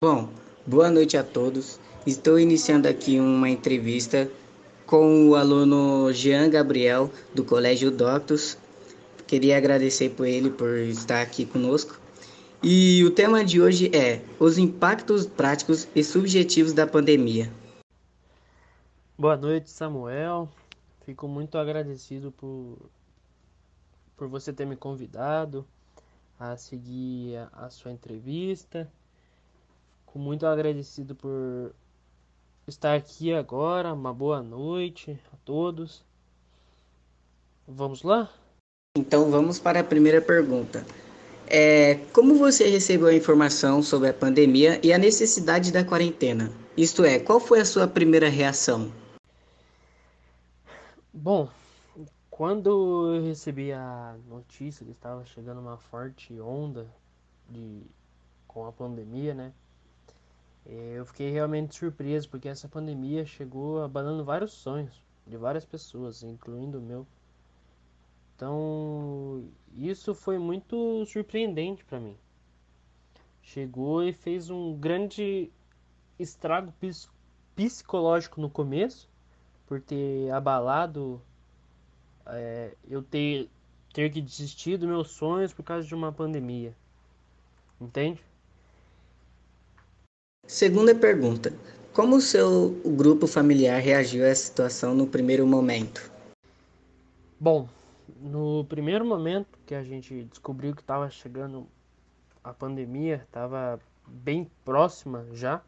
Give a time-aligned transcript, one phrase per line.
[0.00, 0.28] Bom,
[0.64, 1.80] boa noite a todos.
[2.06, 4.30] Estou iniciando aqui uma entrevista
[4.86, 8.56] com o aluno Jean Gabriel, do Colégio Doctus.
[9.26, 11.98] Queria agradecer por ele por estar aqui conosco.
[12.62, 17.52] E o tema de hoje é os impactos práticos e subjetivos da pandemia.
[19.18, 20.48] Boa noite, Samuel.
[21.04, 22.78] Fico muito agradecido por,
[24.16, 25.66] por você ter me convidado
[26.38, 28.88] a seguir a, a sua entrevista
[30.08, 31.74] Fico muito agradecido por
[32.66, 33.92] estar aqui agora.
[33.92, 36.02] Uma boa noite a todos.
[37.66, 38.32] Vamos lá?
[38.96, 40.82] Então vamos para a primeira pergunta.
[41.46, 46.50] É, como você recebeu a informação sobre a pandemia e a necessidade da quarentena?
[46.74, 48.90] Isto é, qual foi a sua primeira reação?
[51.12, 51.50] Bom,
[52.30, 56.86] quando eu recebi a notícia que estava chegando uma forte onda
[57.46, 57.82] de
[58.46, 59.52] com a pandemia, né?
[60.68, 66.78] Eu fiquei realmente surpreso porque essa pandemia chegou abalando vários sonhos de várias pessoas, incluindo
[66.78, 67.06] o meu.
[68.36, 72.16] Então, isso foi muito surpreendente para mim.
[73.42, 75.50] Chegou e fez um grande
[76.18, 76.72] estrago
[77.56, 79.08] psicológico no começo,
[79.66, 81.20] por ter abalado
[82.26, 83.48] é, eu ter,
[83.92, 86.76] ter que desistir dos meus sonhos por causa de uma pandemia.
[87.80, 88.22] Entende?
[90.48, 91.52] Segunda pergunta:
[91.92, 96.10] Como o seu grupo familiar reagiu a essa situação no primeiro momento?
[97.38, 97.68] Bom,
[98.18, 101.68] no primeiro momento que a gente descobriu que estava chegando
[102.42, 105.60] a pandemia, estava bem próxima já,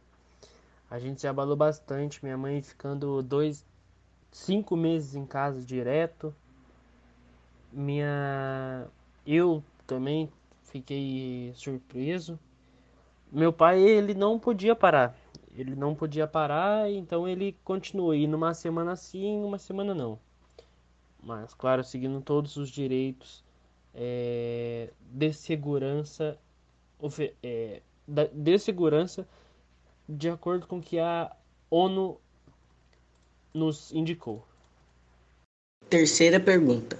[0.90, 2.24] a gente se abalou bastante.
[2.24, 3.66] Minha mãe ficando dois,
[4.32, 6.34] cinco meses em casa direto.
[7.70, 8.86] Minha,
[9.26, 10.32] eu também
[10.64, 12.38] fiquei surpreso
[13.32, 15.16] meu pai ele não podia parar.
[15.54, 18.14] Ele não podia parar, então ele continuou.
[18.14, 20.18] E numa semana sim, uma semana não.
[21.22, 23.44] Mas, claro, seguindo todos os direitos
[23.94, 26.38] é, de segurança,
[27.42, 27.82] é,
[28.32, 29.26] de segurança
[30.08, 31.30] de acordo com que a
[31.70, 32.18] ONU
[33.54, 34.44] nos indicou.
[35.88, 36.98] Terceira pergunta: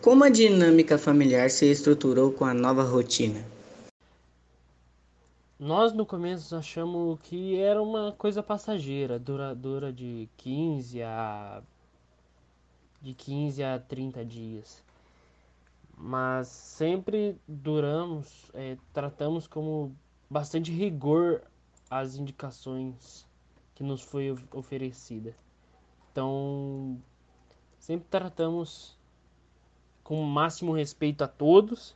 [0.00, 3.44] Como a dinâmica familiar se estruturou com a nova rotina?
[5.60, 11.62] Nós no começo achamos que era uma coisa passageira, duradoura de 15 a
[13.02, 14.82] de 15 a 30 dias.
[15.94, 19.94] Mas sempre duramos, é, tratamos como
[20.30, 21.42] bastante rigor
[21.90, 23.26] as indicações
[23.74, 25.36] que nos foi oferecida.
[26.10, 26.98] Então,
[27.78, 28.96] sempre tratamos
[30.02, 31.94] com o máximo respeito a todos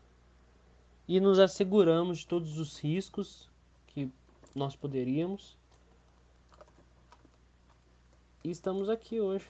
[1.09, 3.49] e nos asseguramos de todos os riscos
[3.95, 4.11] que
[4.55, 5.57] nós poderíamos.
[8.43, 9.47] E estamos aqui hoje.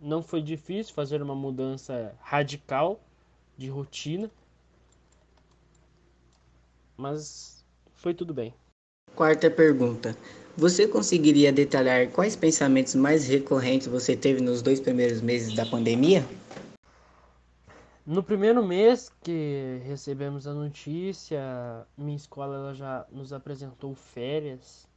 [0.00, 2.98] Não foi difícil fazer uma mudança radical
[3.58, 4.30] de rotina,
[6.96, 7.62] mas
[7.96, 8.54] foi tudo bem.
[9.14, 10.16] Quarta pergunta.
[10.56, 16.24] Você conseguiria detalhar quais pensamentos mais recorrentes você teve nos dois primeiros meses da pandemia?
[18.06, 24.88] No primeiro mês que recebemos a notícia, minha escola ela já nos apresentou férias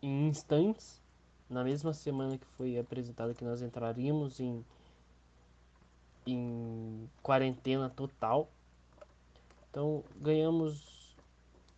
[0.00, 1.02] em instantes.
[1.50, 4.64] Na mesma semana que foi apresentado que nós entraríamos em,
[6.26, 8.48] em quarentena total.
[9.68, 11.16] Então ganhamos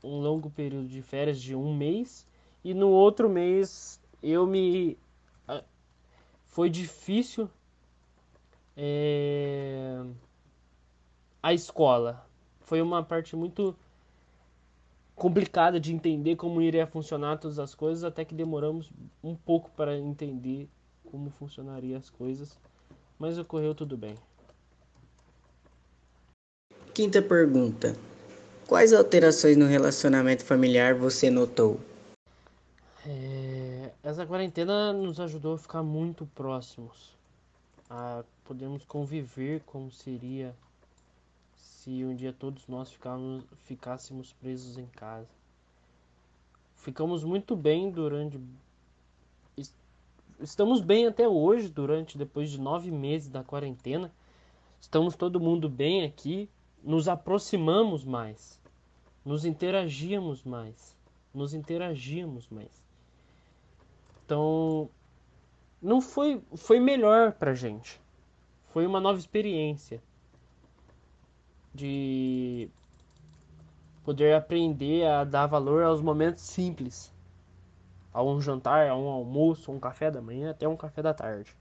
[0.03, 2.27] um longo período de férias de um mês
[2.63, 4.99] e no outro mês eu me
[6.45, 7.51] foi difícil
[8.77, 10.03] é...
[11.43, 12.27] a escola.
[12.61, 13.77] Foi uma parte muito
[15.15, 18.91] complicada de entender como iria funcionar todas as coisas, até que demoramos
[19.23, 20.69] um pouco para entender
[21.11, 22.59] como funcionaria as coisas,
[23.19, 24.17] mas ocorreu tudo bem.
[26.93, 27.97] Quinta pergunta:
[28.67, 31.79] Quais alterações no relacionamento familiar você notou?
[33.07, 37.15] É, essa quarentena nos ajudou a ficar muito próximos
[37.91, 40.55] a podermos conviver como seria
[41.55, 45.29] se um dia todos nós ficáramos, ficássemos presos em casa.
[46.77, 48.41] Ficamos muito bem durante.
[50.41, 54.13] Estamos bem até hoje, durante depois de nove meses da quarentena.
[54.81, 56.49] Estamos todo mundo bem aqui.
[56.83, 58.61] Nos aproximamos mais.
[59.25, 60.95] Nos interagíamos mais.
[61.33, 62.83] Nos interagíamos mais.
[64.25, 64.91] Então,
[65.81, 68.04] não foi, foi melhor pra gente.
[68.75, 70.03] Foi uma nova experiência
[71.73, 72.69] de
[74.05, 77.13] poder aprender a dar valor aos momentos simples.
[78.13, 81.57] A um jantar, a um almoço, um café da manhã, até um café da tarde.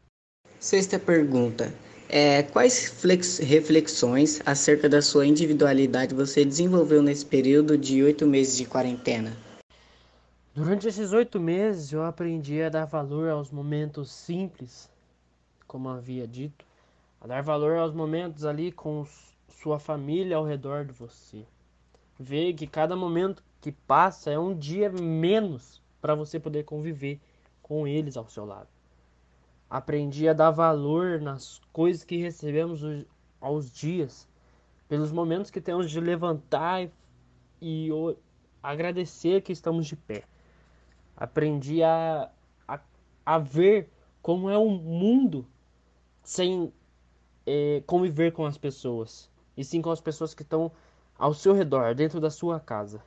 [0.59, 1.71] Sexta pergunta.
[2.09, 2.89] É, quais
[3.37, 9.37] reflexões acerca da sua individualidade você desenvolveu nesse período de oito meses de quarentena?
[10.55, 14.89] Durante esses oito meses eu aprendi a dar valor aos momentos simples,
[15.67, 16.72] como havia dito,
[17.23, 19.07] a dar valor aos momentos ali com
[19.47, 21.45] sua família ao redor de você.
[22.19, 27.21] Ver que cada momento que passa é um dia menos para você poder conviver
[27.61, 28.67] com eles ao seu lado.
[29.69, 32.81] Aprendi a dar valor nas coisas que recebemos
[33.39, 34.27] aos dias,
[34.89, 36.89] pelos momentos que temos de levantar
[37.61, 37.89] e,
[38.61, 40.25] agradecer que estamos de pé.
[41.15, 42.29] Aprendi a,
[42.67, 42.81] a,
[43.25, 43.89] a ver
[44.21, 45.47] como é o mundo
[46.21, 46.71] sem
[47.45, 50.71] é, conviver com as pessoas, e sim com as pessoas que estão
[51.17, 53.01] ao seu redor, dentro da sua casa.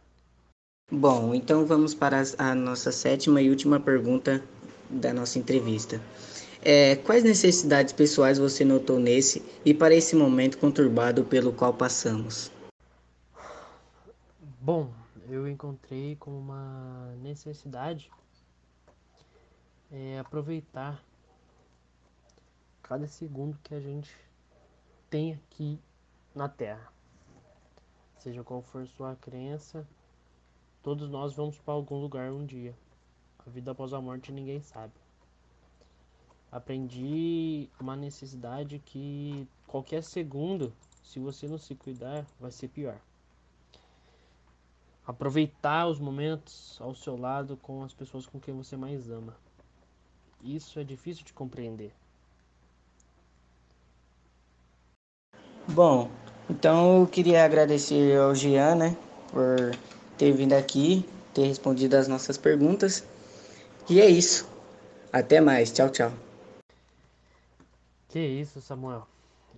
[0.90, 4.42] Bom, então vamos para a nossa sétima e última pergunta
[4.88, 6.00] da nossa entrevista.
[6.62, 12.50] É, quais necessidades pessoais você notou nesse e para esse momento conturbado pelo qual passamos?
[14.60, 14.90] Bom,
[15.28, 18.10] eu encontrei como uma necessidade
[19.90, 21.02] é, aproveitar
[22.88, 24.14] cada segundo que a gente
[25.10, 25.78] tem aqui
[26.34, 26.92] na Terra.
[28.18, 29.86] Seja qual for sua crença,
[30.82, 32.74] todos nós vamos para algum lugar um dia.
[33.38, 34.92] A vida após a morte ninguém sabe
[36.50, 40.72] aprendi uma necessidade que qualquer segundo,
[41.02, 42.98] se você não se cuidar, vai ser pior.
[45.06, 49.36] Aproveitar os momentos ao seu lado com as pessoas com quem você mais ama.
[50.42, 51.92] Isso é difícil de compreender.
[55.68, 56.08] Bom,
[56.48, 58.96] então eu queria agradecer ao Jean, né,
[59.32, 59.76] por
[60.16, 61.04] ter vindo aqui,
[61.34, 63.04] ter respondido as nossas perguntas.
[63.90, 64.48] E é isso.
[65.12, 65.72] Até mais.
[65.72, 66.12] Tchau, tchau.
[68.08, 69.08] Que isso, Samuel.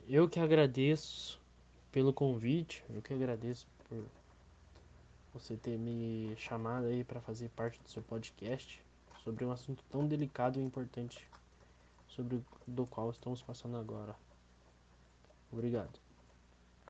[0.08, 1.38] Eu que agradeço
[1.92, 4.02] pelo convite, eu que agradeço por
[5.34, 8.82] você ter me chamado aí para fazer parte do seu podcast
[9.22, 11.28] sobre um assunto tão delicado e importante
[12.08, 14.16] sobre do qual estamos passando agora.
[15.52, 16.00] Obrigado.